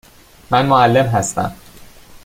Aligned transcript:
من 0.51 0.65
معلم 0.65 1.05
هستم. 1.05 1.55